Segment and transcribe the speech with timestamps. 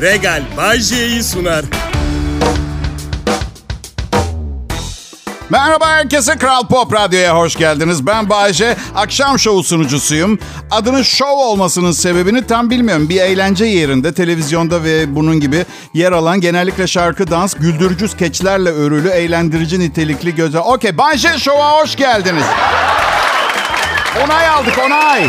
[0.00, 1.64] Regal Bajje'yi sunar.
[5.50, 8.06] Merhaba herkese Kral Pop Radyo'ya hoş geldiniz.
[8.06, 10.38] Ben Bayece, akşam şovu sunucusuyum.
[10.70, 13.08] Adının şov olmasının sebebini tam bilmiyorum.
[13.08, 19.08] Bir eğlence yerinde, televizyonda ve bunun gibi yer alan genellikle şarkı, dans, güldürücü skeçlerle örülü,
[19.08, 20.58] eğlendirici nitelikli göze...
[20.58, 22.44] Okey, Bayece Show'a hoş geldiniz.
[24.24, 25.28] Onay aldık, onay.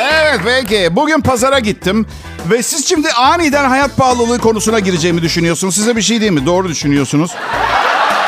[0.00, 0.96] Evet peki.
[0.96, 2.06] Bugün pazara gittim.
[2.46, 5.74] Ve siz şimdi aniden hayat pahalılığı konusuna gireceğimi düşünüyorsunuz.
[5.74, 6.46] Size bir şey değil mi?
[6.46, 7.30] Doğru düşünüyorsunuz.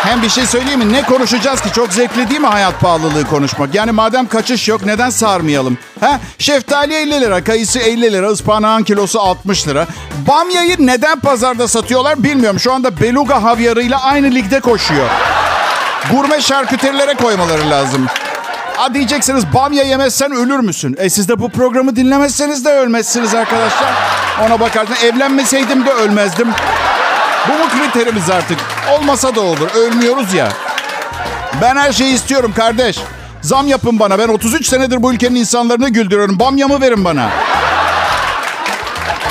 [0.02, 0.92] Hem bir şey söyleyeyim mi?
[0.92, 1.72] Ne konuşacağız ki?
[1.72, 3.74] Çok zevkli değil mi hayat pahalılığı konuşmak?
[3.74, 5.78] Yani madem kaçış yok neden sarmayalım?
[6.00, 6.20] Ha?
[6.38, 9.86] Şeftali 50 lira, kayısı 50 lira, ıspanağın kilosu 60 lira.
[10.28, 12.60] Bamyayı neden pazarda satıyorlar bilmiyorum.
[12.60, 15.06] Şu anda beluga havyarıyla aynı ligde koşuyor.
[16.12, 18.06] Gurme şarküterilere koymaları lazım.
[18.76, 20.96] Ha diyeceksiniz bamya yemezsen ölür müsün?
[20.98, 23.92] E siz de bu programı dinlemezseniz de ölmezsiniz arkadaşlar.
[24.46, 26.48] Ona bakarsan evlenmeseydim de ölmezdim.
[27.48, 28.58] Bu mu kriterimiz artık?
[28.92, 29.68] Olmasa da olur.
[29.76, 30.48] Ölmüyoruz ya.
[31.62, 32.98] Ben her şeyi istiyorum kardeş.
[33.42, 34.18] Zam yapın bana.
[34.18, 36.38] Ben 33 senedir bu ülkenin insanlarını güldürüyorum.
[36.38, 37.28] Bamyamı verin bana.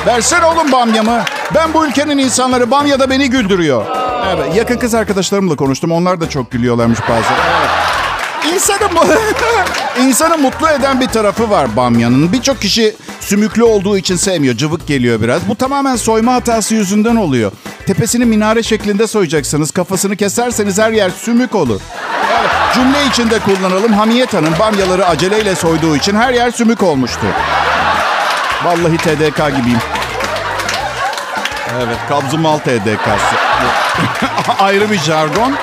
[0.06, 1.22] Versene oğlum bamyamı.
[1.56, 3.86] Ben bu ülkenin insanları bamyada beni güldürüyor.
[4.36, 5.92] Evet, yakın kız arkadaşlarımla konuştum.
[5.92, 7.51] Onlar da çok gülüyorlarmış bazen.
[8.54, 8.80] İnsanı,
[10.00, 12.34] insanı mutlu eden bir tarafı var bamyanın.
[12.34, 14.58] Birçok kişi sümüklü olduğu için sevmiyor.
[14.58, 15.50] Cıvık geliyor biraz.
[15.50, 17.52] Bu tamamen soyma hatası yüzünden oluyor.
[17.88, 19.72] Tepesini minare şeklinde soyacaksınız.
[19.72, 21.82] Kafasını keserseniz her yer sümük olur.
[22.40, 23.94] Evet, cümle içinde kullanalım.
[23.94, 27.26] Hamiyet Hanım bamyaları aceleyle soyduğu için her yer sümük olmuştu.
[28.64, 29.80] Vallahi TDK gibiyim.
[31.78, 33.36] Evet, kabzımal TDK'sı.
[34.60, 35.54] Ayrı bir jargon.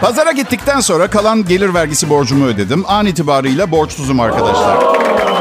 [0.00, 2.84] Pazara gittikten sonra kalan gelir vergisi borcumu ödedim.
[2.88, 4.78] An itibarıyla borçsuzum arkadaşlar.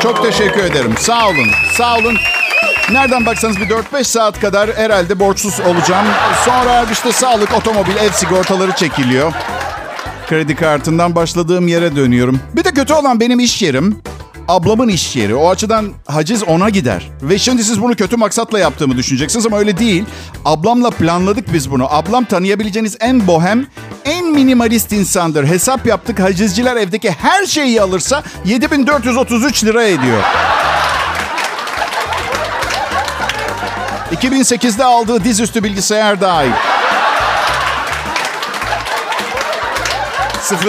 [0.02, 0.96] Çok teşekkür ederim.
[1.00, 1.48] Sağ olun.
[1.78, 2.16] Sağ olun.
[2.92, 6.08] Nereden baksanız bir 4-5 saat kadar herhalde borçsuz olacağım.
[6.46, 9.34] Sonra işte sağlık, otomobil, ev sigortaları çekiliyor.
[10.28, 12.40] Kredi kartından başladığım yere dönüyorum.
[12.56, 14.02] Bir de kötü olan benim iş yerim.
[14.48, 15.36] Ablamın iş yeri.
[15.36, 17.10] O açıdan haciz ona gider.
[17.22, 20.06] Ve şimdi siz bunu kötü maksatla yaptığımı düşüneceksiniz ama öyle değil.
[20.46, 21.94] Ablamla planladık biz bunu.
[21.94, 23.66] Ablam tanıyabileceğiniz en bohem,
[24.06, 25.48] en minimalist insandır.
[25.48, 26.20] Hesap yaptık.
[26.20, 30.24] Hacizciler evdeki her şeyi alırsa 7433 lira ediyor.
[34.12, 36.52] 2008'de aldığı dizüstü bilgisayar dahil.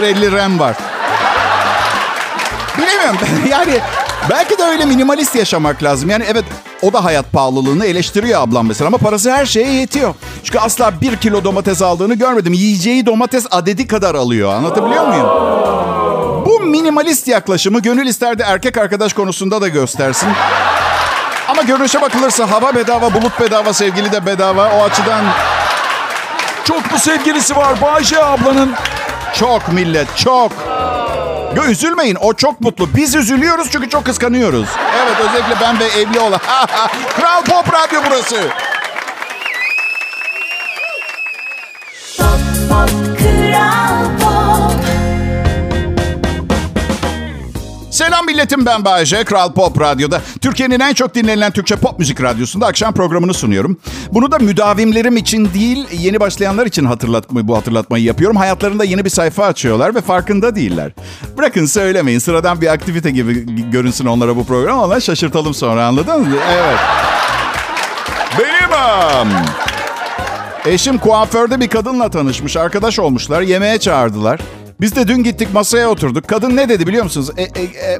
[0.03, 0.77] 050 RAM var.
[2.79, 3.17] Bilemiyorum.
[3.51, 3.81] Yani
[4.31, 6.11] belki de öyle minimalist yaşamak lazım.
[6.11, 6.45] Yani evet
[6.83, 10.15] o da hayat pahalılığını eleştiriyor ablam mesela ama parası her şeye yetiyor.
[10.47, 12.53] Çünkü asla bir kilo domates aldığını görmedim.
[12.53, 14.55] Yiyeceği domates adedi kadar alıyor.
[14.55, 15.27] Anlatabiliyor muyum?
[16.47, 20.29] Bu minimalist yaklaşımı gönül isterdi erkek arkadaş konusunda da göstersin.
[21.49, 24.71] Ama görünüşe bakılırsa hava bedava, bulut bedava, sevgili de bedava.
[24.79, 25.25] O açıdan
[26.65, 28.73] çok mu sevgilisi var Bayşe ablanın?
[29.35, 30.53] Çok millet, çok.
[31.57, 32.89] Yo, üzülmeyin, o çok mutlu.
[32.97, 34.69] Biz üzülüyoruz çünkü çok kıskanıyoruz.
[35.03, 36.41] Evet, özellikle ben ve evli olan.
[37.17, 38.37] Kral Pop Radyo burası.
[47.97, 49.25] Selam milletim ben Bayece.
[49.25, 50.21] Kral Pop Radyo'da.
[50.41, 53.77] Türkiye'nin en çok dinlenilen Türkçe pop müzik radyosunda akşam programını sunuyorum.
[54.13, 58.37] Bunu da müdavimlerim için değil, yeni başlayanlar için hatırlatmayı, bu hatırlatmayı yapıyorum.
[58.37, 60.93] Hayatlarında yeni bir sayfa açıyorlar ve farkında değiller.
[61.39, 62.19] Bırakın söylemeyin.
[62.19, 66.37] Sıradan bir aktivite gibi görünsün onlara bu program ama şaşırtalım sonra anladın mı?
[66.51, 66.79] Evet.
[68.39, 69.29] Benim am.
[70.67, 72.57] Eşim kuaförde bir kadınla tanışmış.
[72.57, 73.43] Arkadaş olmuşlar.
[73.43, 74.41] Yemeğe çağırdılar.
[74.81, 76.29] Biz de dün gittik masaya oturduk.
[76.29, 77.31] Kadın ne dedi biliyor musunuz?
[77.37, 77.99] E, e, e,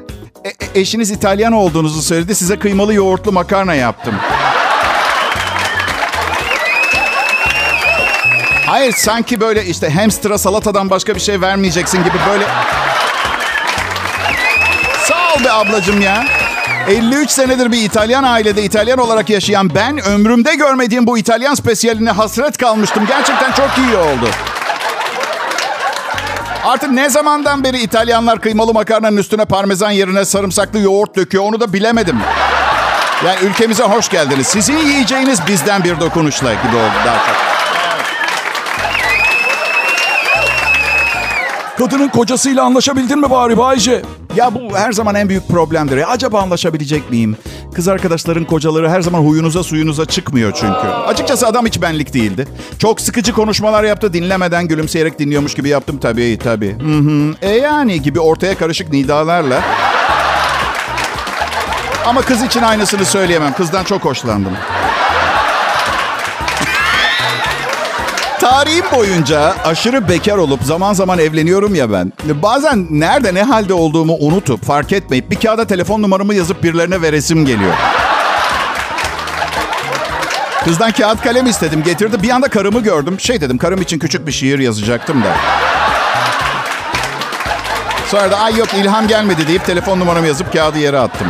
[0.49, 2.35] e, eşiniz İtalyan olduğunuzu söyledi.
[2.35, 4.15] Size kıymalı yoğurtlu makarna yaptım.
[8.65, 12.45] Hayır sanki böyle işte hamster'a salatadan başka bir şey vermeyeceksin gibi böyle...
[15.07, 16.25] Sağ ol be ablacım ya.
[16.87, 22.57] 53 senedir bir İtalyan ailede İtalyan olarak yaşayan ben ömrümde görmediğim bu İtalyan spesiyaline hasret
[22.57, 23.03] kalmıştım.
[23.07, 24.29] Gerçekten çok iyi oldu.
[26.65, 31.73] Artık ne zamandan beri İtalyanlar kıymalı makarnanın üstüne parmesan yerine sarımsaklı yoğurt döküyor onu da
[31.73, 32.19] bilemedim.
[33.25, 34.47] Yani ülkemize hoş geldiniz.
[34.47, 37.56] Sizin yiyeceğiniz bizden bir dokunuşla gibi oldu daha çok.
[41.77, 44.01] Kadının kocasıyla anlaşabildin mi bari Bayce?
[44.35, 45.97] Ya bu her zaman en büyük problemdir.
[45.97, 47.37] Ya acaba anlaşabilecek miyim?
[47.75, 50.87] Kız arkadaşların kocaları her zaman huyunuza suyunuza çıkmıyor çünkü.
[51.07, 52.47] Açıkçası adam hiç benlik değildi.
[52.79, 54.13] Çok sıkıcı konuşmalar yaptı.
[54.13, 55.97] Dinlemeden gülümseyerek dinliyormuş gibi yaptım.
[55.97, 56.75] Tabii tabii.
[56.79, 57.35] Hı hı.
[57.41, 59.61] E yani gibi ortaya karışık nidalarla.
[62.05, 63.53] Ama kız için aynısını söyleyemem.
[63.53, 64.51] Kızdan çok hoşlandım.
[68.49, 72.13] Tarihim boyunca aşırı bekar olup zaman zaman evleniyorum ya ben.
[72.25, 77.45] Bazen nerede ne halde olduğumu unutup fark etmeyip bir kağıda telefon numaramı yazıp birilerine veresim
[77.45, 77.73] geliyor.
[80.65, 82.23] Kızdan kağıt kalem istedim getirdi.
[82.23, 83.19] Bir anda karımı gördüm.
[83.19, 85.35] Şey dedim karım için küçük bir şiir yazacaktım da.
[88.11, 91.27] Sonra da ay yok ilham gelmedi deyip telefon numaramı yazıp kağıdı yere attım.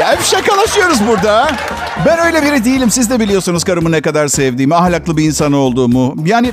[0.00, 1.50] Ya hep şakalaşıyoruz burada.
[2.06, 2.90] Ben öyle biri değilim.
[2.90, 6.14] Siz de biliyorsunuz karımı ne kadar sevdiğimi, ahlaklı bir insan olduğumu.
[6.24, 6.52] Yani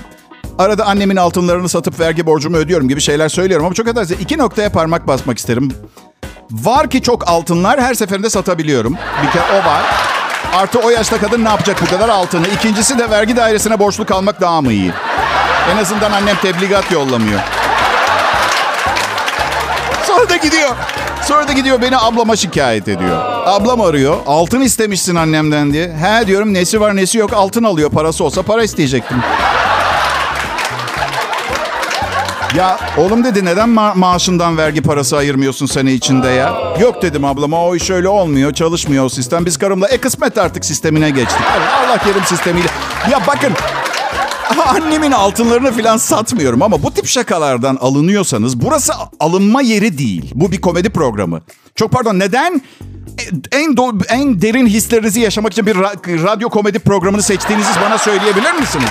[0.60, 3.66] arada annemin altınlarını satıp vergi borcumu ödüyorum gibi şeyler söylüyorum.
[3.66, 5.72] Ama çok affedersiniz iki noktaya parmak basmak isterim.
[6.52, 8.98] Var ki çok altınlar her seferinde satabiliyorum.
[9.24, 9.82] Bir kere o var.
[10.56, 12.48] Artı o yaşta kadın ne yapacak bu kadar altını?
[12.48, 14.92] İkincisi de vergi dairesine borçlu kalmak daha mı iyi?
[15.74, 17.40] En azından annem tebligat yollamıyor.
[20.16, 20.70] Sonra da gidiyor.
[21.28, 23.18] Sonra da gidiyor beni ablama şikayet ediyor.
[23.46, 24.18] Ablam arıyor.
[24.28, 25.84] Altın istemişsin annemden diye.
[25.98, 27.90] He diyorum nesi var nesi yok altın alıyor.
[27.90, 29.18] Parası olsa para isteyecektim.
[32.56, 36.54] Ya oğlum dedi neden ma- maaşından vergi parası ayırmıyorsun sene içinde ya?
[36.80, 39.46] Yok dedim ablama o iş öyle olmuyor çalışmıyor o sistem.
[39.46, 41.42] Biz karımla e kısmet artık sistemine geçtik.
[41.88, 42.68] Allah kerim sistemiyle.
[43.12, 43.54] Ya bakın
[44.60, 50.32] Annemin altınlarını falan satmıyorum ama bu tip şakalardan alınıyorsanız burası alınma yeri değil.
[50.36, 51.42] Bu bir komedi programı.
[51.76, 52.62] Çok pardon neden
[53.52, 58.52] en do- en derin hislerinizi yaşamak için bir ra- radyo komedi programını seçtiğinizi bana söyleyebilir
[58.54, 58.90] misiniz?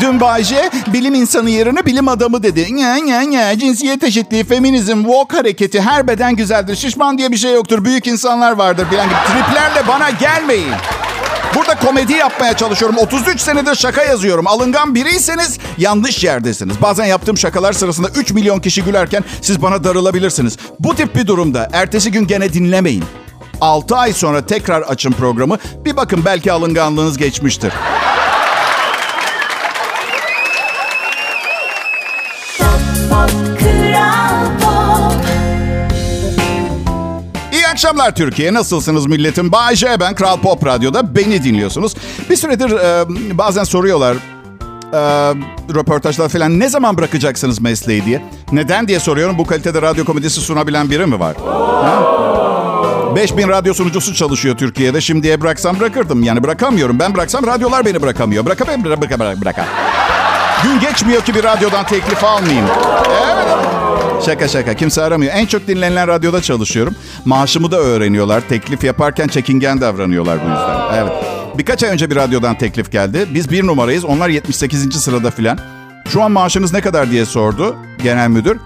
[0.00, 2.74] Dün Bayce bilim insanı yerine bilim adamı dedi.
[2.76, 6.76] Nye nye nye cinsiyet eşitliği, feminizm, woke hareketi, her beden güzeldir.
[6.76, 7.84] Şişman diye bir şey yoktur.
[7.84, 10.72] Büyük insanlar vardır gibi triplerle bana gelmeyin.
[11.60, 12.96] Burada komedi yapmaya çalışıyorum.
[12.98, 14.46] 33 senedir şaka yazıyorum.
[14.46, 16.82] Alıngan biriyseniz yanlış yerdesiniz.
[16.82, 20.56] Bazen yaptığım şakalar sırasında 3 milyon kişi gülerken siz bana darılabilirsiniz.
[20.78, 23.04] Bu tip bir durumda ertesi gün gene dinlemeyin.
[23.60, 25.58] 6 ay sonra tekrar açın programı.
[25.84, 27.72] Bir bakın belki alınganlığınız geçmiştir.
[37.90, 38.54] Akşamlar Türkiye.
[38.54, 39.52] Nasılsınız milletim?
[39.52, 41.94] Bay J ben Kral Pop Radyo'da beni dinliyorsunuz.
[42.30, 43.04] Bir süredir e,
[43.38, 44.14] bazen soruyorlar
[44.92, 44.98] e,
[45.74, 48.22] röportajlar falan ne zaman bırakacaksınız mesleği diye.
[48.52, 49.38] Neden diye soruyorum.
[49.38, 51.36] Bu kalitede radyo komedisi sunabilen biri mi var?
[51.84, 52.02] Ha?
[53.16, 55.00] 5000 radyo sunucusu çalışıyor Türkiye'de.
[55.00, 56.22] Şimdiye bıraksam bırakırdım.
[56.22, 56.98] Yani bırakamıyorum.
[56.98, 58.46] Ben bıraksam radyolar beni bırakamıyor.
[58.46, 58.84] Bırakamıyorum.
[58.84, 59.56] Bırak, bırak, bırak, bırak.
[60.62, 62.66] Gün geçmiyor ki bir radyodan teklif almayayım.
[63.22, 63.69] Evet.
[64.26, 65.32] Şaka şaka kimse aramıyor.
[65.34, 66.94] En çok dinlenilen radyoda çalışıyorum.
[67.24, 68.40] Maaşımı da öğreniyorlar.
[68.48, 70.80] Teklif yaparken çekingen davranıyorlar bu yüzden.
[70.94, 71.12] Evet.
[71.58, 73.26] Birkaç ay önce bir radyodan teklif geldi.
[73.34, 74.04] Biz bir numarayız.
[74.04, 75.02] Onlar 78.
[75.02, 75.58] sırada filan.
[76.08, 78.58] Şu an maaşınız ne kadar diye sordu genel müdür.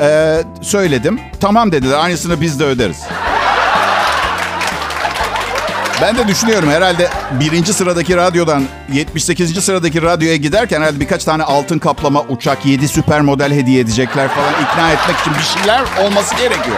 [0.00, 1.20] Ee, söyledim.
[1.40, 1.98] Tamam dediler.
[1.98, 2.96] Aynısını biz de öderiz.
[6.02, 7.08] Ben de düşünüyorum herhalde
[7.40, 9.64] birinci sıradaki radyodan 78.
[9.64, 14.52] sıradaki radyoya giderken herhalde birkaç tane altın kaplama uçak, 7 süper model hediye edecekler falan
[14.52, 16.76] ikna etmek için bir şeyler olması gerekiyor.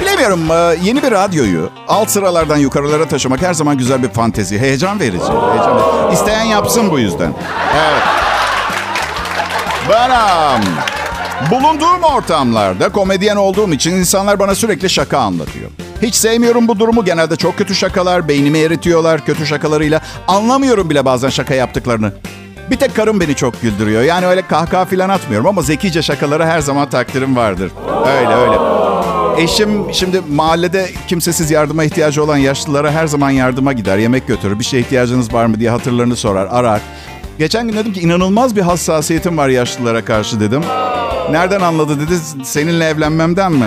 [0.00, 4.58] Bilemiyorum e, yeni bir radyoyu alt sıralardan yukarılara taşımak her zaman güzel bir fantezi.
[4.58, 5.24] Heyecan verici.
[5.24, 6.14] Heyecan verici.
[6.14, 7.34] İsteyen yapsın bu yüzden.
[7.76, 8.02] Evet.
[9.90, 10.74] Benim.
[11.50, 15.70] Bulunduğum ortamlarda komedyen olduğum için insanlar bana sürekli şaka anlatıyor.
[16.04, 17.04] Hiç sevmiyorum bu durumu.
[17.04, 20.00] Genelde çok kötü şakalar, beynimi eritiyorlar kötü şakalarıyla.
[20.28, 22.12] Anlamıyorum bile bazen şaka yaptıklarını.
[22.70, 24.02] Bir tek karım beni çok güldürüyor.
[24.02, 27.72] Yani öyle kahkaha falan atmıyorum ama zekice şakalara her zaman takdirim vardır.
[28.06, 28.56] Öyle öyle.
[29.42, 33.98] Eşim şimdi mahallede kimsesiz yardıma ihtiyacı olan yaşlılara her zaman yardıma gider.
[33.98, 34.58] Yemek götürür.
[34.58, 36.80] Bir şeye ihtiyacınız var mı diye hatırlarını sorar, arar.
[37.38, 40.62] Geçen gün dedim ki inanılmaz bir hassasiyetim var yaşlılara karşı dedim.
[41.30, 43.66] Nereden anladı dedi seninle evlenmemden mi?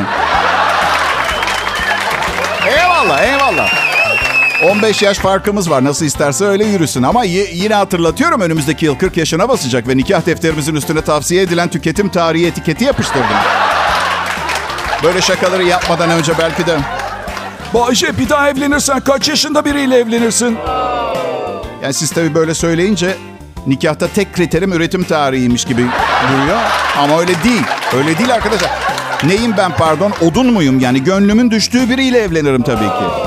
[4.64, 5.84] 15 yaş farkımız var.
[5.84, 7.04] Nasıl isterse öyle yürüsün.
[7.04, 12.10] Ama yine hatırlatıyorum önümüzdeki yıl 40 yaşına basacak ve nikah defterimizin üstüne tavsiye edilen tüketim
[12.10, 13.38] tarihi etiketi yapıştırdım.
[15.04, 16.78] Böyle şakaları yapmadan önce belki de...
[17.74, 20.58] Bayşe bir daha evlenirsen kaç yaşında biriyle evlenirsin?
[21.84, 23.16] Yani siz tabii böyle söyleyince
[23.68, 25.82] nikahta tek kriterim üretim tarihiymiş gibi
[26.32, 26.58] duruyor.
[26.98, 27.64] Ama öyle değil.
[27.98, 28.72] Öyle değil arkadaşlar.
[29.24, 30.14] Neyim ben pardon?
[30.22, 30.80] Odun muyum?
[30.80, 33.27] Yani gönlümün düştüğü biriyle evlenirim tabii ki.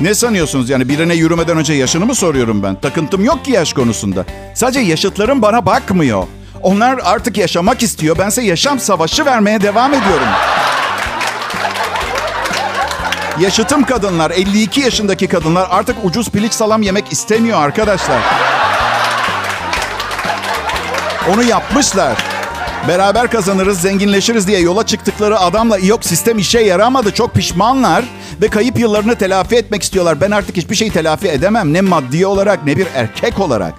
[0.00, 2.80] Ne sanıyorsunuz yani birine yürümeden önce yaşını mı soruyorum ben?
[2.80, 4.24] Takıntım yok ki yaş konusunda.
[4.54, 6.26] Sadece yaşıtlarım bana bakmıyor.
[6.62, 8.18] Onlar artık yaşamak istiyor.
[8.18, 10.28] Bense yaşam savaşı vermeye devam ediyorum.
[13.40, 18.20] Yaşıtım kadınlar, 52 yaşındaki kadınlar artık ucuz piliç salam yemek istemiyor arkadaşlar.
[21.34, 22.18] Onu yapmışlar.
[22.88, 27.14] Beraber kazanırız, zenginleşiriz diye yola çıktıkları adamla yok sistem işe yaramadı.
[27.14, 28.04] Çok pişmanlar
[28.42, 30.20] ve kayıp yıllarını telafi etmek istiyorlar.
[30.20, 31.72] Ben artık hiçbir şey telafi edemem.
[31.72, 33.74] Ne maddi olarak ne bir erkek olarak.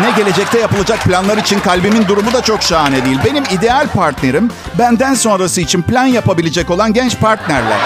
[0.00, 3.18] Ne gelecekte yapılacak planlar için kalbimin durumu da çok şahane değil.
[3.24, 7.78] Benim ideal partnerim benden sonrası için plan yapabilecek olan genç partnerler.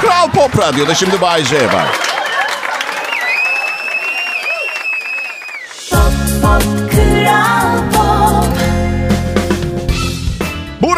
[0.00, 1.86] Kral Pop Radyo'da şimdi Bay J var.
[5.90, 6.83] Pop Pop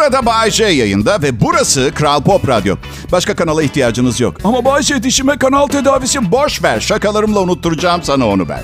[0.07, 2.75] Burada Bay J yayında ve burası Kral Pop Radyo.
[3.11, 4.37] Başka kanala ihtiyacınız yok.
[4.43, 8.63] Ama Bayşe dişime kanal tedavisi Boş ver şakalarımla unutturacağım sana onu ben.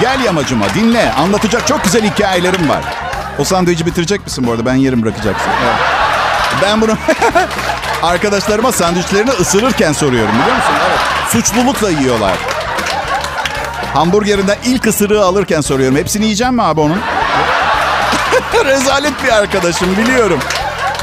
[0.00, 1.12] Gel yamacıma dinle.
[1.12, 2.84] Anlatacak çok güzel hikayelerim var.
[3.38, 4.66] O sandviçi bitirecek misin bu arada?
[4.66, 5.50] Ben yerim bırakacaksın.
[5.64, 5.78] Evet.
[6.62, 6.92] Ben bunu
[8.02, 10.74] arkadaşlarıma sandviçlerini ısırırken soruyorum biliyor musun?
[10.88, 10.98] Evet.
[11.30, 12.36] Suçlulukla yiyorlar.
[13.94, 15.96] Hamburgerinden ilk ısırığı alırken soruyorum.
[15.96, 16.98] Hepsini yiyeceğim mi abi onun?
[18.64, 20.38] Rezalet bir arkadaşım biliyorum.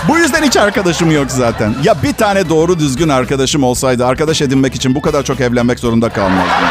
[0.08, 1.76] Bu yüzden hiç arkadaşım yok zaten.
[1.84, 6.10] Ya bir tane doğru düzgün arkadaşım olsaydı arkadaş edinmek için bu kadar çok evlenmek zorunda
[6.10, 6.68] kalmazdım.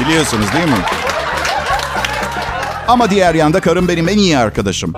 [0.00, 0.84] Biliyorsunuz değil mi?
[2.88, 4.94] Ama diğer yanda karım benim en iyi arkadaşım.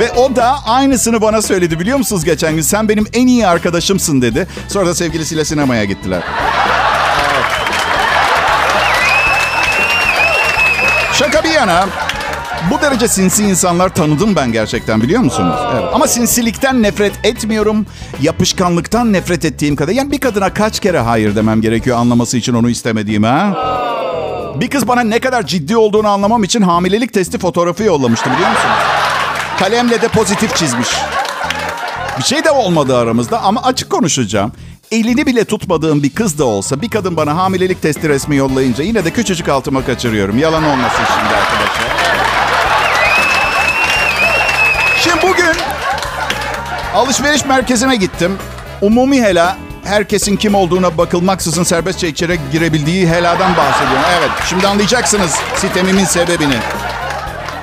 [0.00, 2.62] Ve o da aynısını bana söyledi biliyor musunuz geçen gün?
[2.62, 4.46] Sen benim en iyi arkadaşımsın dedi.
[4.68, 6.22] Sonra da sevgilisiyle sinemaya gittiler.
[11.12, 11.86] Şaka bir yana
[12.70, 15.56] bu derece sinsi insanlar tanıdım ben gerçekten biliyor musunuz?
[15.72, 15.84] Evet.
[15.94, 17.86] Ama sinsilikten nefret etmiyorum.
[18.20, 19.92] Yapışkanlıktan nefret ettiğim kadar.
[19.92, 23.56] Yani bir kadına kaç kere hayır demem gerekiyor anlaması için onu istemediğimi ha?
[24.60, 28.76] Bir kız bana ne kadar ciddi olduğunu anlamam için hamilelik testi fotoğrafı yollamıştı biliyor musunuz?
[29.58, 30.88] Kalemle de pozitif çizmiş.
[32.18, 34.52] Bir şey de olmadı aramızda ama açık konuşacağım.
[34.92, 39.04] Elini bile tutmadığım bir kız da olsa bir kadın bana hamilelik testi resmi yollayınca yine
[39.04, 40.38] de küçücük altıma kaçırıyorum.
[40.38, 42.25] Yalan olmasın şimdi arkadaşlar.
[45.06, 45.56] Şimdi bugün
[46.94, 48.38] alışveriş merkezine gittim.
[48.80, 54.04] Umumi hela herkesin kim olduğuna bakılmaksızın serbestçe içeri girebildiği heladan bahsediyorum.
[54.18, 56.56] Evet şimdi anlayacaksınız sitemimin sebebini.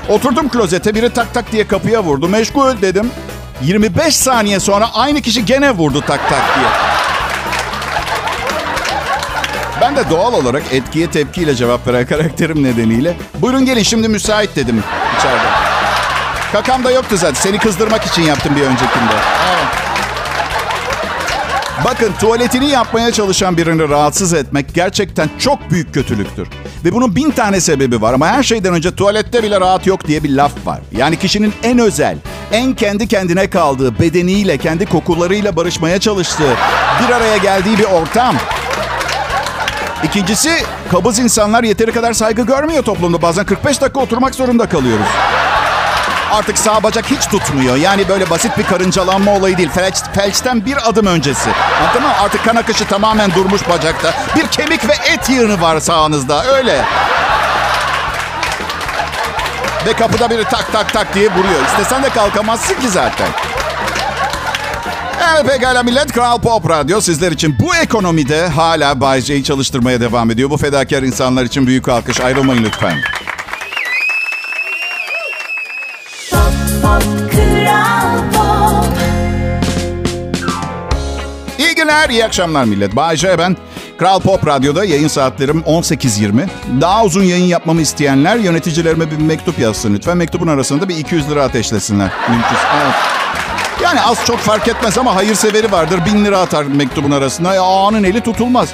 [0.09, 2.29] Oturdum klozete biri tak tak diye kapıya vurdu.
[2.29, 3.11] Meşgul dedim.
[3.61, 6.67] 25 saniye sonra aynı kişi gene vurdu tak tak diye.
[9.81, 14.83] Ben de doğal olarak etkiye tepkiyle cevap veren karakterim nedeniyle buyurun gelin şimdi müsait dedim
[15.19, 15.72] içeride.
[16.53, 17.33] Kakam da yoktu zaten.
[17.33, 19.13] Seni kızdırmak için yaptım bir öncekinde.
[19.49, 19.67] Evet.
[21.85, 26.47] Bakın tuvaletini yapmaya çalışan birini rahatsız etmek gerçekten çok büyük kötülüktür.
[26.85, 30.23] Ve bunun bin tane sebebi var ama her şeyden önce tuvalette bile rahat yok diye
[30.23, 30.81] bir laf var.
[30.97, 32.17] Yani kişinin en özel,
[32.51, 36.55] en kendi kendine kaldığı, bedeniyle, kendi kokularıyla barışmaya çalıştığı,
[37.03, 38.35] bir araya geldiği bir ortam.
[40.03, 40.51] İkincisi,
[40.91, 43.21] kabız insanlar yeteri kadar saygı görmüyor toplumda.
[43.21, 45.07] Bazen 45 dakika oturmak zorunda kalıyoruz.
[46.33, 47.75] Artık sağ bacak hiç tutmuyor.
[47.75, 49.69] Yani böyle basit bir karıncalanma olayı değil.
[49.69, 51.49] Felç, felçten bir adım öncesi.
[51.81, 52.07] Anladın mı?
[52.21, 54.13] Artık kan akışı tamamen durmuş bacakta.
[54.35, 56.45] Bir kemik ve et yığını var sağınızda.
[56.45, 56.85] Öyle.
[59.85, 61.65] Ve kapıda biri tak tak tak diye vuruyor.
[61.67, 63.27] İstesen de kalkamazsın ki zaten.
[65.33, 70.31] Evet pekala millet Kral Pop Radyo sizler için bu ekonomide hala Bay J'yi çalıştırmaya devam
[70.31, 70.49] ediyor.
[70.49, 72.21] Bu fedakar insanlar için büyük alkış.
[72.21, 72.97] Ayrılmayın lütfen.
[81.83, 82.95] Günler, iyi akşamlar millet.
[82.95, 83.57] Bay J ben.
[83.97, 86.47] Kral Pop Radyo'da yayın saatlerim 18.20.
[86.81, 90.17] Daha uzun yayın yapmamı isteyenler yöneticilerime bir mektup yazsın lütfen.
[90.17, 92.09] Mektubun arasında bir 200 lira ateşlesinler.
[92.29, 92.61] Mümkünse.
[92.83, 92.95] Evet.
[93.83, 95.99] Yani az çok fark etmez ama hayırseveri vardır.
[96.05, 97.53] Bin lira atar mektubun arasına.
[97.53, 98.69] Ya, ağanın eli tutulmaz.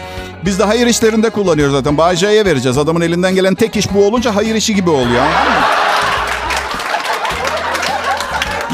[0.45, 1.97] Biz de hayır işlerinde kullanıyoruz zaten.
[1.97, 2.77] Bay J'ye vereceğiz.
[2.77, 5.23] Adamın elinden gelen tek iş bu olunca hayır işi gibi oluyor.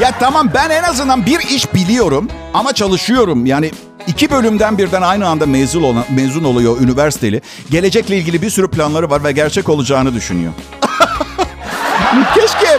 [0.00, 3.46] Ya tamam ben en azından bir iş biliyorum ama çalışıyorum.
[3.46, 3.70] Yani
[4.06, 7.42] iki bölümden birden aynı anda mezun, olan, mezun oluyor üniversiteli.
[7.70, 10.52] Gelecekle ilgili bir sürü planları var ve gerçek olacağını düşünüyor.
[12.34, 12.78] keşke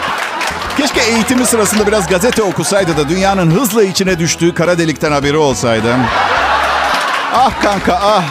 [0.77, 5.95] keşke eğitimi sırasında biraz gazete okusaydı da dünyanın hızla içine düştüğü kara delikten haberi olsaydı.
[7.33, 8.23] Ah kanka ah.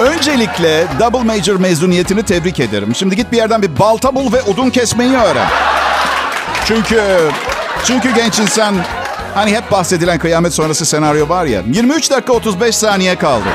[0.00, 2.94] Öncelikle double major mezuniyetini tebrik ederim.
[2.94, 5.48] Şimdi git bir yerden bir balta bul ve odun kesmeyi öğren.
[6.66, 7.00] Çünkü
[7.84, 8.74] çünkü genç insan
[9.34, 13.48] hani hep bahsedilen kıyamet sonrası senaryo var ya 23 dakika 35 saniye kaldı.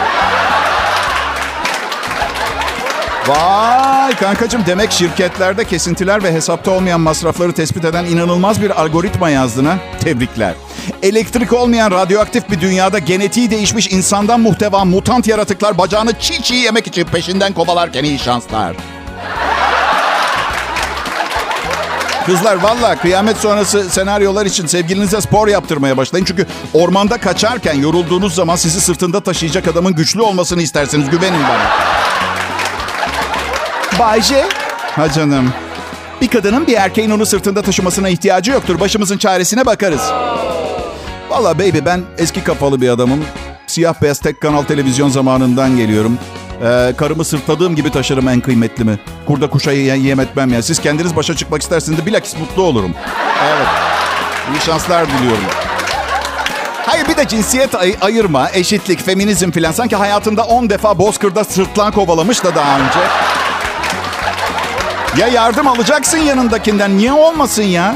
[3.27, 9.77] Vay kankacığım demek şirketlerde kesintiler ve hesapta olmayan masrafları tespit eden inanılmaz bir algoritma yazdığına
[10.03, 10.53] tebrikler.
[11.03, 16.87] Elektrik olmayan radyoaktif bir dünyada genetiği değişmiş insandan muhteva mutant yaratıklar bacağını çiğ çiğ yemek
[16.87, 18.75] için peşinden kovalarken iyi şanslar.
[22.29, 26.25] Kızlar valla kıyamet sonrası senaryolar için sevgilinize spor yaptırmaya başlayın.
[26.25, 31.69] Çünkü ormanda kaçarken yorulduğunuz zaman sizi sırtında taşıyacak adamın güçlü olmasını isterseniz güvenin bana.
[33.99, 34.45] Bayce.
[34.95, 35.53] Ha canım.
[36.21, 38.79] Bir kadının bir erkeğin onu sırtında taşımasına ihtiyacı yoktur.
[38.79, 40.01] Başımızın çaresine bakarız.
[41.29, 43.25] Valla baby ben eski kafalı bir adamım.
[43.67, 46.17] Siyah beyaz tek kanal televizyon zamanından geliyorum.
[46.63, 48.99] Ee, karımı sırtladığım gibi taşırım en kıymetlimi.
[49.27, 50.61] Kurda kuşa ye- yem etmem ya.
[50.61, 52.91] Siz kendiniz başa çıkmak isterseniz de bilakis mutlu olurum.
[53.47, 53.67] Evet.
[54.53, 55.43] İyi şanslar diliyorum.
[56.85, 59.71] Hayır bir de cinsiyet ay- ayırma, eşitlik, feminizm filan.
[59.71, 62.99] Sanki hayatında 10 defa Bozkır'da sırtlan kovalamış da daha önce.
[65.17, 66.97] Ya yardım alacaksın yanındakinden.
[66.97, 67.95] Niye olmasın ya?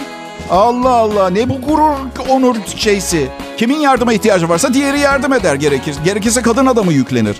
[0.51, 1.93] Allah Allah ne bu gurur
[2.29, 3.27] onur şeysi.
[3.57, 5.95] Kimin yardıma ihtiyacı varsa diğeri yardım eder gerekir.
[6.05, 7.37] Gerekirse kadın adamı yüklenir.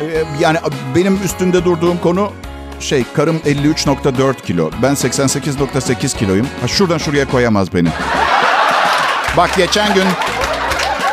[0.00, 0.58] Ee, yani
[0.94, 2.32] benim üstünde durduğum konu
[2.80, 4.70] şey karım 53.4 kilo.
[4.82, 6.46] Ben 88.8 kiloyum.
[6.60, 7.88] Ha, şuradan şuraya koyamaz beni.
[9.36, 10.04] Bak geçen gün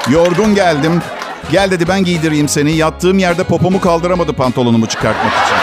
[0.09, 1.01] yorgun geldim.
[1.51, 2.71] Gel dedi ben giydireyim seni.
[2.71, 5.55] Yattığım yerde popomu kaldıramadı pantolonumu çıkartmak için.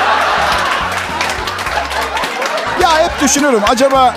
[2.83, 4.15] Ya hep düşünürüm acaba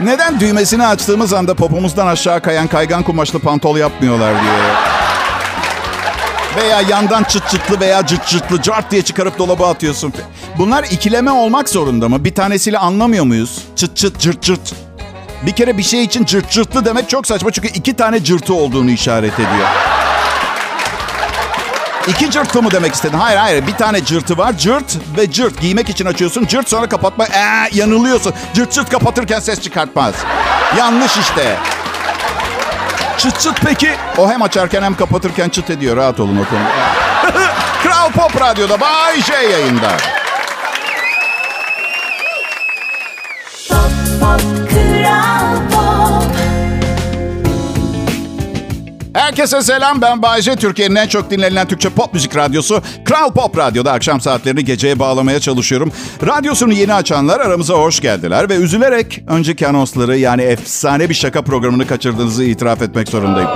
[0.00, 4.91] neden düğmesini açtığımız anda popomuzdan aşağı kayan kaygan kumaşlı pantol yapmıyorlar diye.
[6.56, 10.12] Veya yandan çıt çıtlı veya cırt cırtlı cart diye çıkarıp dolaba atıyorsun.
[10.58, 12.24] Bunlar ikileme olmak zorunda mı?
[12.24, 13.58] Bir tanesiyle anlamıyor muyuz?
[13.76, 14.74] Çıt çıt cırt cırt.
[15.46, 18.90] Bir kere bir şey için cırt cırtlı demek çok saçma çünkü iki tane cırtı olduğunu
[18.90, 19.68] işaret ediyor.
[22.08, 23.18] İki cırtı mı demek istedin?
[23.18, 24.58] Hayır hayır bir tane cırtı var.
[24.58, 25.60] Cırt ve cırt.
[25.60, 26.46] Giymek için açıyorsun.
[26.46, 27.26] Cırt sonra kapatma.
[27.26, 28.32] Ee, yanılıyorsun.
[28.54, 30.14] Cırt cırt kapatırken ses çıkartmaz.
[30.78, 31.56] Yanlış işte.
[33.22, 33.90] Çıt çıt peki.
[34.18, 35.96] O hem açarken hem kapatırken çıt ediyor.
[35.96, 36.70] Rahat olun o konuda.
[37.82, 39.90] Kral Pop Radyo'da Bay J yayında.
[43.68, 44.61] Pop Pop
[49.22, 50.56] Herkese selam ben Bayece.
[50.56, 55.40] Türkiye'nin en çok dinlenilen Türkçe pop müzik radyosu Kral Pop Radyo'da akşam saatlerini geceye bağlamaya
[55.40, 55.92] çalışıyorum.
[56.26, 61.86] Radyosunu yeni açanlar aramıza hoş geldiler ve üzülerek önceki anonsları yani efsane bir şaka programını
[61.86, 63.50] kaçırdığınızı itiraf etmek zorundayım.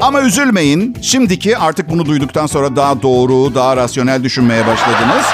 [0.00, 0.96] Ama üzülmeyin.
[1.02, 5.26] Şimdiki artık bunu duyduktan sonra daha doğru, daha rasyonel düşünmeye başladınız.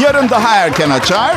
[0.00, 1.36] Yarın daha erken açar.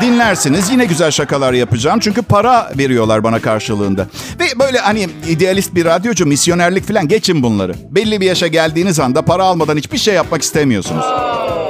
[0.00, 0.70] Dinlersiniz.
[0.70, 2.00] Yine güzel şakalar yapacağım.
[2.00, 4.06] Çünkü para veriyorlar bana karşılığında.
[4.40, 7.74] Ve böyle hani idealist bir radyocu, misyonerlik falan geçin bunları.
[7.90, 11.04] Belli bir yaşa geldiğiniz anda para almadan hiçbir şey yapmak istemiyorsunuz.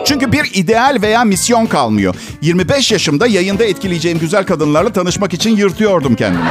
[0.06, 2.14] Çünkü bir ideal veya misyon kalmıyor.
[2.42, 6.50] 25 yaşımda yayında etkileyeceğim güzel kadınlarla tanışmak için yırtıyordum kendimi.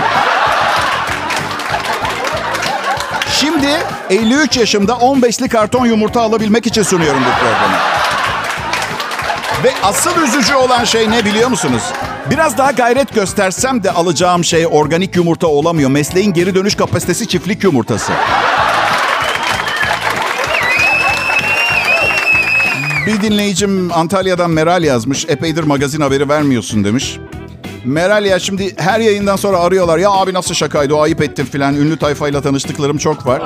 [3.40, 3.68] Şimdi
[4.10, 7.99] 53 yaşımda 15'li karton yumurta alabilmek için sunuyorum bu programı.
[9.64, 11.84] Ve asıl üzücü olan şey ne biliyor musunuz?
[12.32, 15.90] Biraz daha gayret göstersem de alacağım şey organik yumurta olamıyor.
[15.90, 18.12] Mesleğin geri dönüş kapasitesi çiftlik yumurtası.
[23.06, 25.26] Bir dinleyicim Antalya'dan Meral yazmış.
[25.30, 27.20] Epeydir magazin haberi vermiyorsun demiş.
[27.86, 29.98] Meral ya şimdi her yayından sonra arıyorlar.
[29.98, 31.76] Ya abi nasıl şakaydı o ayıp ettim filan.
[31.76, 33.42] Ünlü tayfayla tanıştıklarım çok var.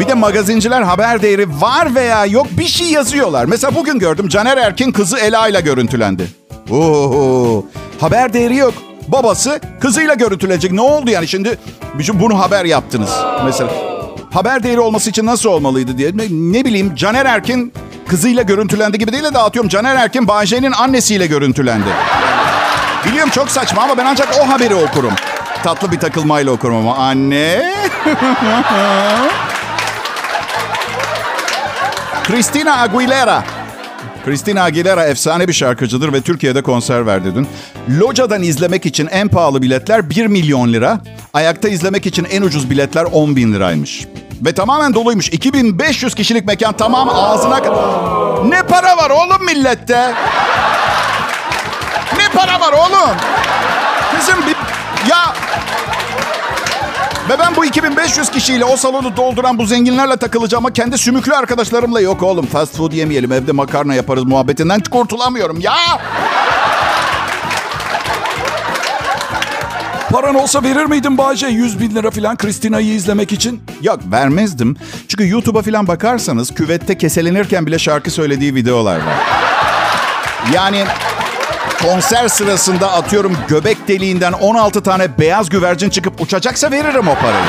[0.00, 3.44] Bir de magazinciler haber değeri var veya yok bir şey yazıyorlar.
[3.44, 6.28] Mesela bugün gördüm Caner Erkin kızı Ela ile görüntülendi.
[6.70, 7.64] Oo,
[8.00, 8.74] haber değeri yok.
[9.08, 10.72] Babası kızıyla görüntülenecek.
[10.72, 11.58] Ne oldu yani şimdi
[12.14, 13.10] bunu haber yaptınız
[13.44, 13.70] mesela.
[14.30, 16.10] Haber değeri olması için nasıl olmalıydı diye.
[16.16, 17.72] Ne, ne bileyim Caner Erkin
[18.08, 19.68] kızıyla görüntülendi gibi değil de dağıtıyorum.
[19.68, 21.88] Caner Erkin Bahçe'nin annesiyle görüntülendi.
[23.06, 25.12] Biliyorum çok saçma ama ben ancak o haberi okurum.
[25.62, 27.74] Tatlı bir takılmayla okurum ama anne.
[32.24, 33.44] Christina Aguilera.
[34.24, 37.48] Christina Aguilera efsane bir şarkıcıdır ve Türkiye'de konser verdi dün.
[38.00, 41.00] Loca'dan izlemek için en pahalı biletler 1 milyon lira.
[41.32, 44.06] Ayakta izlemek için en ucuz biletler 10 bin liraymış.
[44.44, 45.28] Ve tamamen doluymuş.
[45.28, 47.58] 2500 kişilik mekan tamam ağzına...
[48.48, 50.14] Ne para var oğlum millette?
[52.46, 53.16] Para var oğlum?
[54.16, 54.56] Kızım bir...
[55.10, 55.34] Ya...
[57.28, 62.00] Ve ben bu 2500 kişiyle o salonu dolduran bu zenginlerle takılacağım ama kendi sümüklü arkadaşlarımla
[62.00, 62.46] yok oğlum.
[62.46, 65.74] Fast food yemeyelim evde makarna yaparız muhabbetinden kurtulamıyorum ya.
[70.10, 73.62] Paran olsa verir miydin Bayce 100 bin lira falan Kristina'yı izlemek için?
[73.82, 74.76] Yok vermezdim.
[75.08, 79.14] Çünkü YouTube'a falan bakarsanız küvette keselenirken bile şarkı söylediği videolar var.
[80.54, 80.84] Yani
[81.84, 87.44] konser sırasında atıyorum göbek deliğinden 16 tane beyaz güvercin çıkıp uçacaksa veririm o parayı.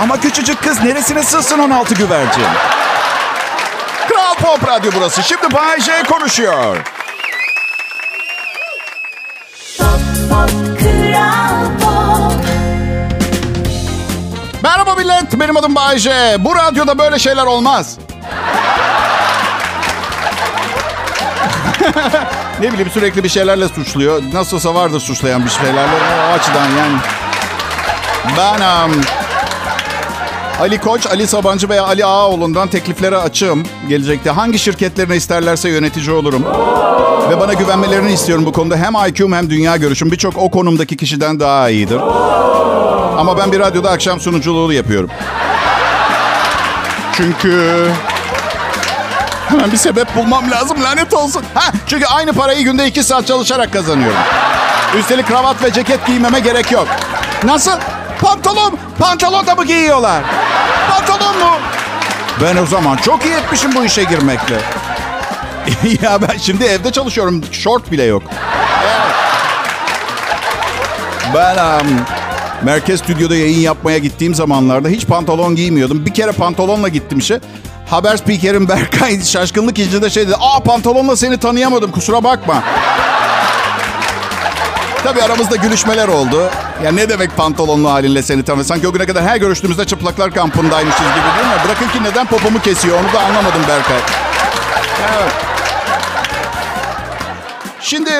[0.00, 2.44] Ama küçücük kız neresine sığsın 16 güvercin?
[4.08, 5.22] Kral Pop Radyo burası.
[5.22, 6.76] Şimdi Bay J konuşuyor.
[9.78, 12.44] Pop Pop Kral Kral Pop
[14.62, 16.36] Merhaba millet, benim adım Bayece.
[16.38, 17.98] Bu radyoda böyle şeyler olmaz.
[22.60, 24.22] ne bileyim sürekli bir şeylerle suçluyor.
[24.32, 25.96] Nasılsa vardır suçlayan bir şeylerle.
[26.30, 26.96] O açıdan yani.
[28.36, 29.00] Ben um,
[30.60, 33.62] Ali Koç, Ali Sabancı veya Ali Ağaoğlu'ndan tekliflere açığım.
[33.88, 36.44] Gelecekte hangi şirketlerine isterlerse yönetici olurum.
[37.30, 38.76] Ve bana güvenmelerini istiyorum bu konuda.
[38.76, 42.00] Hem IQ'm hem dünya görüşüm birçok o konumdaki kişiden daha iyidir.
[43.18, 45.10] Ama ben bir radyoda akşam sunuculuğu yapıyorum.
[47.12, 47.86] Çünkü...
[49.50, 51.42] Hemen bir sebep bulmam lazım lanet olsun.
[51.54, 54.20] Ha, çünkü aynı parayı günde iki saat çalışarak kazanıyorum.
[54.98, 56.88] Üstelik kravat ve ceket giymeme gerek yok.
[57.44, 57.72] Nasıl?
[58.20, 60.22] Pantolon, pantolon da mı giyiyorlar?
[60.90, 61.56] Pantolon mu?
[62.42, 64.56] Ben o zaman çok iyi etmişim bu işe girmekle.
[66.02, 67.44] ya ben şimdi evde çalışıyorum.
[67.52, 68.22] Short bile yok.
[71.34, 71.86] Ben um,
[72.62, 76.06] merkez stüdyoda yayın yapmaya gittiğim zamanlarda hiç pantolon giymiyordum.
[76.06, 77.40] Bir kere pantolonla gittim işe.
[77.90, 80.36] Haber spikerim Berkay şaşkınlık içinde şey dedi.
[80.40, 82.62] Aa pantolonla seni tanıyamadım kusura bakma.
[85.04, 86.50] Tabii aramızda gülüşmeler oldu.
[86.84, 88.64] Ya ne demek pantolonlu halinle seni tanı?
[88.64, 91.64] Sanki o güne kadar her görüştüğümüzde çıplaklar kampındaymışız gibi değil mi?
[91.64, 93.98] Bırakın ki neden popomu kesiyor onu da anlamadım Berkay.
[95.00, 95.49] Evet.
[97.82, 98.10] Şimdi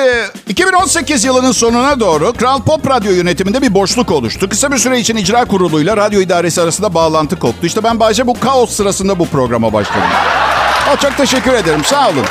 [0.49, 4.49] 2018 yılının sonuna doğru Kral Pop Radyo yönetiminde bir boşluk oluştu.
[4.49, 7.65] Kısa bir süre için icra kuruluyla radyo idaresi arasında bağlantı koptu.
[7.67, 10.01] İşte ben Bayce bu kaos sırasında bu programa başladım.
[10.91, 12.25] Aa, çok teşekkür ederim sağ olun.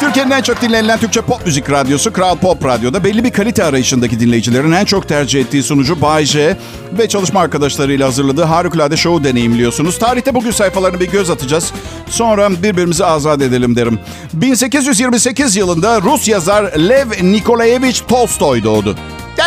[0.00, 4.20] Türkiye'nin en çok dinlenilen Türkçe pop müzik radyosu Kral Pop Radyo'da belli bir kalite arayışındaki
[4.20, 6.56] dinleyicilerin en çok tercih ettiği sunucu Bay J
[6.98, 9.98] ve çalışma arkadaşlarıyla hazırladığı harikulade şovu deneyimliyorsunuz.
[9.98, 11.72] Tarihte bugün sayfalarına bir göz atacağız.
[12.10, 13.98] Sonra birbirimizi azat edelim derim.
[14.32, 18.96] 1828 yılında Rus yazar Lev Nikolayevich Tolstoy doğdu.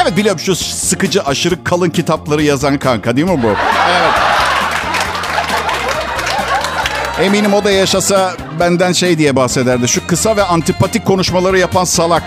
[0.03, 3.47] Evet biliyorum şu sıkıcı aşırı kalın kitapları yazan kanka değil mi bu?
[3.89, 4.42] Evet.
[7.23, 9.87] Eminim o da yaşasa benden şey diye bahsederdi.
[9.87, 12.23] Şu kısa ve antipatik konuşmaları yapan salak.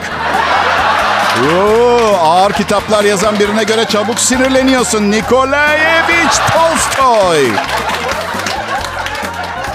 [1.54, 5.10] Oo, ağır kitaplar yazan birine göre çabuk sinirleniyorsun.
[5.10, 7.48] Nikolayevich Tolstoy.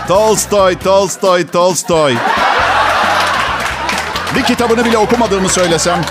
[0.07, 2.15] Tolstoy, Tolstoy, Tolstoy.
[4.35, 6.01] Bir kitabını bile okumadığımı söylesem.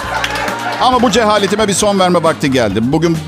[0.81, 2.79] Ama bu cehaletime bir son verme vakti geldi.
[2.83, 3.19] Bugün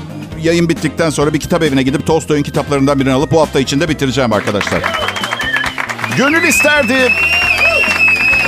[0.41, 4.33] yayın bittikten sonra bir kitap evine gidip Tolstoy'un kitaplarından birini alıp bu hafta içinde bitireceğim
[4.33, 5.12] arkadaşlar.
[6.17, 7.11] Gönül isterdi.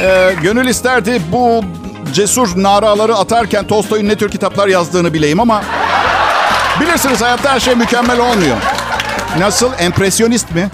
[0.01, 1.63] Ee, gönül isterdi bu
[2.13, 5.63] cesur naraları atarken Tolstoy'un ne tür kitaplar yazdığını bileyim ama
[6.81, 8.57] bilirsiniz hayatta her şey mükemmel olmuyor.
[9.39, 9.71] Nasıl?
[9.79, 10.69] Empresyonist mi?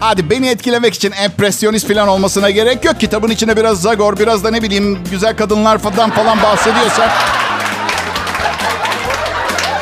[0.00, 3.00] Hadi beni etkilemek için empresyonist falan olmasına gerek yok.
[3.00, 7.12] Kitabın içine biraz Zagor, biraz da ne bileyim güzel kadınlar falan falan bahsediyorsa.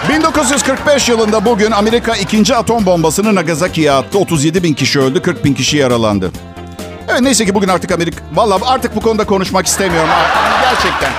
[0.09, 4.19] 1945 yılında bugün Amerika ikinci atom bombasını Nagasaki'ye attı.
[4.19, 6.31] 37 bin kişi öldü, 40 bin kişi yaralandı.
[7.11, 8.25] Evet neyse ki bugün artık Amerika...
[8.35, 10.11] Vallahi artık bu konuda konuşmak istemiyorum.
[10.63, 11.11] Gerçekten.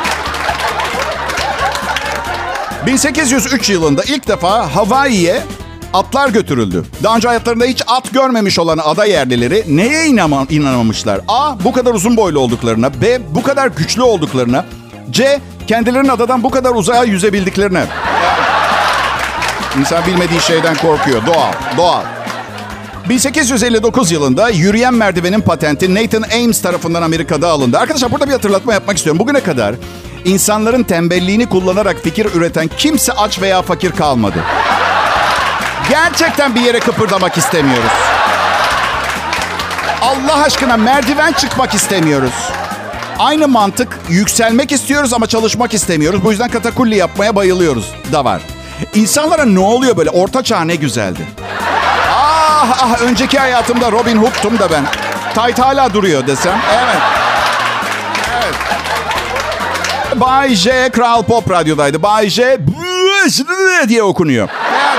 [2.85, 5.41] 1803 yılında ilk defa Hawaii'ye
[5.93, 6.85] atlar götürüldü.
[7.03, 11.21] Daha önce hayatlarında hiç at görmemiş olan ada yerlileri neye inanma, inanamamışlar?
[11.27, 11.63] A.
[11.63, 13.01] Bu kadar uzun boylu olduklarına.
[13.01, 13.35] B.
[13.35, 14.65] Bu kadar güçlü olduklarına.
[15.09, 15.39] C.
[15.67, 17.85] Kendilerinin adadan bu kadar uzaya yüzebildiklerine.
[19.79, 21.25] İnsan bilmediği şeyden korkuyor.
[21.25, 22.20] Doğal, doğal.
[23.11, 27.77] 1859 yılında yürüyen merdivenin patenti Nathan Ames tarafından Amerika'da alındı.
[27.77, 29.19] Arkadaşlar burada bir hatırlatma yapmak istiyorum.
[29.19, 29.75] Bugüne kadar
[30.25, 34.43] insanların tembelliğini kullanarak fikir üreten kimse aç veya fakir kalmadı.
[35.89, 37.91] Gerçekten bir yere kıpırdamak istemiyoruz.
[40.01, 42.33] Allah aşkına merdiven çıkmak istemiyoruz.
[43.19, 46.23] Aynı mantık yükselmek istiyoruz ama çalışmak istemiyoruz.
[46.23, 48.41] Bu yüzden katakulli yapmaya bayılıyoruz da var.
[48.95, 50.09] İnsanlara ne oluyor böyle?
[50.09, 51.21] Orta çağ ne güzeldi.
[52.63, 54.85] Ah ah önceki hayatımda Robin Hood'tum da ben.
[55.35, 56.61] Tayt hala duruyor desem.
[56.73, 57.01] Evet.
[58.43, 58.55] Evet.
[60.15, 62.03] Bay J Kral Pop Radyo'daydı.
[62.03, 62.57] Bay J
[63.87, 64.49] diye okunuyor.
[64.71, 64.90] Evet.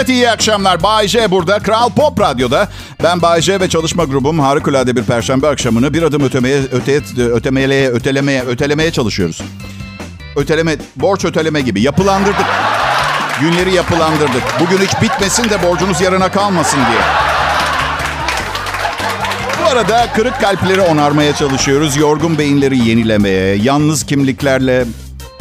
[0.00, 0.82] Millet iyi akşamlar.
[0.82, 1.58] Bay burada.
[1.58, 2.68] Kral Pop Radyo'da.
[3.02, 8.42] Ben Bay ve çalışma grubum harikulade bir perşembe akşamını bir adım ötemeye, öteye, ötemeleye, ötelemeye,
[8.42, 9.42] ötelemeye çalışıyoruz.
[10.36, 11.80] Öteleme, borç öteleme gibi.
[11.80, 12.46] Yapılandırdık.
[13.40, 14.42] Günleri yapılandırdık.
[14.60, 17.00] Bugün hiç bitmesin de borcunuz yarına kalmasın diye.
[19.62, 21.96] Bu arada kırık kalpleri onarmaya çalışıyoruz.
[21.96, 24.84] Yorgun beyinleri yenilemeye, yalnız kimliklerle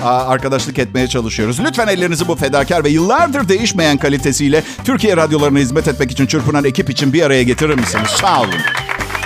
[0.03, 1.59] arkadaşlık etmeye çalışıyoruz.
[1.59, 6.89] Lütfen ellerinizi bu fedakar ve yıllardır değişmeyen kalitesiyle Türkiye radyolarına hizmet etmek için çırpınan ekip
[6.89, 8.09] için bir araya getirir misiniz?
[8.21, 8.53] Sağ olun.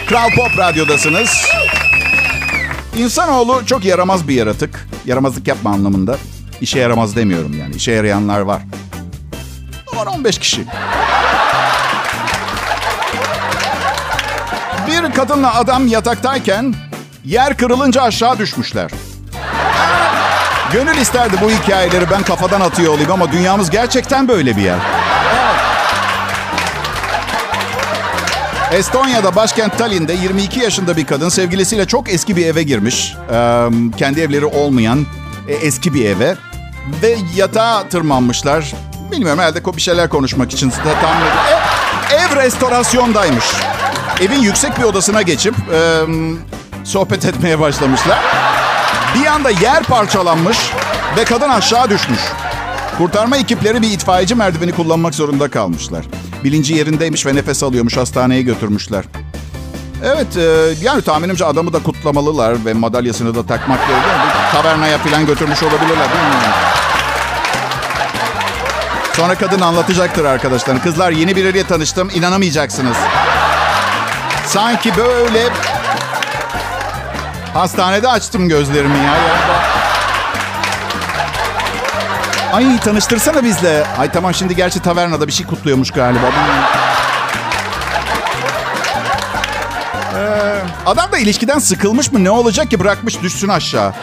[0.07, 1.45] Kral Pop Radyo'dasınız.
[2.97, 4.87] İnsanoğlu çok yaramaz bir yaratık.
[5.05, 6.17] Yaramazlık yapma anlamında.
[6.61, 7.75] İşe yaramaz demiyorum yani.
[7.75, 8.61] İşe yarayanlar var.
[9.95, 10.65] Var 15 kişi.
[14.87, 16.75] Bir kadınla adam yataktayken
[17.25, 18.91] yer kırılınca aşağı düşmüşler.
[20.73, 24.77] Gönül isterdi bu hikayeleri ben kafadan atıyor olayım ama dünyamız gerçekten böyle bir yer.
[28.71, 33.15] Estonya'da başkent Tallinn'de 22 yaşında bir kadın sevgilisiyle çok eski bir eve girmiş.
[33.31, 35.05] Ee, kendi evleri olmayan
[35.47, 36.35] e, eski bir eve.
[37.03, 38.73] Ve yatağa tırmanmışlar.
[39.11, 40.69] Bilmiyorum herhalde bir şeyler konuşmak için
[41.17, 41.37] ediyorum.
[42.11, 43.45] Ev, ev restorasyondaymış.
[44.21, 46.01] Evin yüksek bir odasına geçip e,
[46.83, 48.19] sohbet etmeye başlamışlar.
[49.15, 50.57] Bir anda yer parçalanmış
[51.17, 52.19] ve kadın aşağı düşmüş.
[52.97, 56.05] Kurtarma ekipleri bir itfaiyeci merdiveni kullanmak zorunda kalmışlar.
[56.43, 57.97] Bilinci yerindeymiş ve nefes alıyormuş.
[57.97, 59.05] Hastaneye götürmüşler.
[60.03, 63.79] Evet, e, yani tahminimce adamı da kutlamalılar ve madalyasını da takmak.
[63.79, 66.13] Bir tavernaya falan götürmüş olabilirler mi?
[69.13, 70.83] Sonra kadın anlatacaktır arkadaşlar.
[70.83, 72.97] Kızlar yeni biriyle tanıştım, inanamayacaksınız.
[74.45, 75.49] Sanki böyle
[77.53, 79.13] hastanede açtım gözlerimi ya.
[82.53, 83.83] Ay tanıştırsana bizle.
[83.99, 86.25] Ay tamam şimdi gerçi tavernada bir şey kutluyormuş galiba.
[90.15, 92.23] Ee, adam da ilişkiden sıkılmış mı?
[92.23, 92.79] Ne olacak ki?
[92.79, 93.93] Bırakmış düşsün aşağı.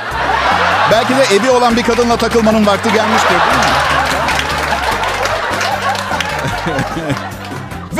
[0.92, 3.74] Belki de evi olan bir kadınla takılmanın vakti gelmiştir değil mi?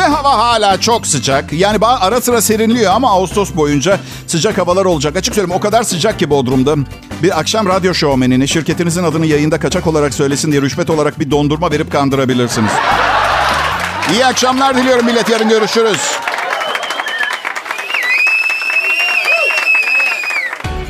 [0.01, 1.53] Ve hava hala çok sıcak.
[1.53, 5.17] Yani ara sıra serinliyor ama Ağustos boyunca sıcak havalar olacak.
[5.17, 6.77] Açık söyleyeyim o kadar sıcak ki Bodrum'da.
[7.23, 11.71] Bir akşam radyo şovmenini şirketinizin adını yayında kaçak olarak söylesin diye rüşvet olarak bir dondurma
[11.71, 12.71] verip kandırabilirsiniz.
[14.13, 15.29] İyi akşamlar diliyorum millet.
[15.29, 16.01] Yarın görüşürüz.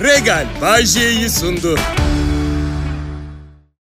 [0.01, 0.87] Regal Bay
[1.29, 1.79] sundu.